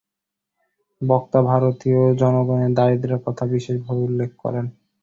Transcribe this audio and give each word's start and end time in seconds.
বক্তা 1.01 1.39
ভারতীয় 1.49 2.01
জনগণের 2.21 2.71
দারিদ্র্যের 2.73 3.23
কথা 3.25 3.43
বিশেষভাবে 3.53 4.01
উল্লেখ 4.07 4.29
করেন। 4.43 4.65